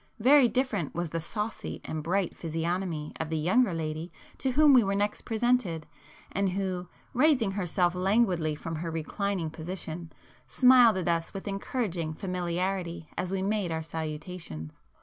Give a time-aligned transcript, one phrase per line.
[0.19, 4.83] Very different was the saucy and bright physiognomy of the younger lady to whom we
[4.83, 5.85] were next presented,
[6.31, 10.11] and who, raising herself languidly from her reclining position,
[10.47, 14.83] smiled at us with encouraging familiarity as we made our salutations.